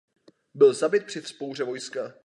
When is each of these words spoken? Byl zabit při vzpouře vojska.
Byl 0.53 0.73
zabit 0.73 1.05
při 1.05 1.21
vzpouře 1.21 1.63
vojska. 1.63 2.13